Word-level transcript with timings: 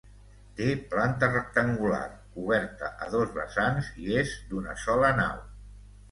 Té 0.59 0.67
planta 0.93 1.27
rectangular, 1.33 1.99
coberta 2.37 2.89
a 3.07 3.09
dos 3.17 3.35
vessants 3.35 3.91
i 4.05 4.17
és 4.23 4.33
d'una 4.55 4.75
sola 4.85 5.13
nau. 5.21 5.45